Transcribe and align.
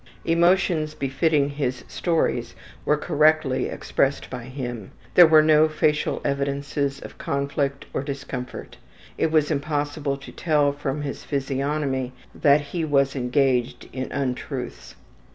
Emotions 0.25 0.95
befitting 0.95 1.47
his 1.47 1.83
stories 1.87 2.55
were 2.85 2.97
correctly 2.97 3.67
expressed 3.67 4.31
by 4.31 4.45
him; 4.45 4.89
there 5.13 5.27
were 5.27 5.43
no 5.43 5.67
facial 5.69 6.19
evidences 6.25 6.99
of 7.01 7.19
conflict 7.19 7.85
or 7.93 8.01
discomfort. 8.01 8.77
It 9.19 9.31
was 9.31 9.51
impossible 9.51 10.17
to 10.17 10.31
tell 10.31 10.71
from 10.73 11.03
his 11.03 11.23
physiognomy 11.23 12.13
that 12.33 12.61
he 12.61 12.83
was 12.83 13.15
engaged 13.15 13.87
in 13.93 14.11
untruths. 14.11 14.95